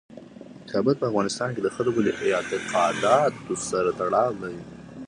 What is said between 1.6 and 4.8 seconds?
د خلکو د اعتقاداتو سره تړاو لري.